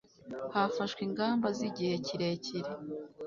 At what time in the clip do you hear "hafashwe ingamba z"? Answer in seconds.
0.55-1.59